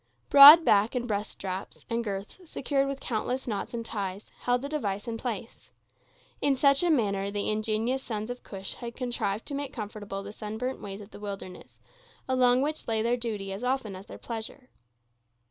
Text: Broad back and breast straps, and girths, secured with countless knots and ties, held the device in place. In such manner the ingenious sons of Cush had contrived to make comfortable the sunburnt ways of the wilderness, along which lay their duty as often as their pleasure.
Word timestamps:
Broad 0.31 0.65
back 0.65 0.95
and 0.95 1.07
breast 1.07 1.29
straps, 1.29 1.85
and 1.87 2.03
girths, 2.03 2.39
secured 2.49 2.87
with 2.87 2.99
countless 2.99 3.47
knots 3.47 3.71
and 3.75 3.85
ties, 3.85 4.25
held 4.39 4.63
the 4.63 4.67
device 4.67 5.07
in 5.07 5.15
place. 5.15 5.69
In 6.41 6.55
such 6.55 6.81
manner 6.81 7.29
the 7.29 7.51
ingenious 7.51 8.01
sons 8.01 8.31
of 8.31 8.41
Cush 8.41 8.73
had 8.73 8.95
contrived 8.95 9.45
to 9.45 9.53
make 9.53 9.71
comfortable 9.73 10.23
the 10.23 10.33
sunburnt 10.33 10.81
ways 10.81 11.01
of 11.01 11.11
the 11.11 11.19
wilderness, 11.19 11.79
along 12.27 12.63
which 12.63 12.87
lay 12.87 13.03
their 13.03 13.15
duty 13.15 13.53
as 13.53 13.63
often 13.63 13.95
as 13.95 14.07
their 14.07 14.17
pleasure. 14.17 14.71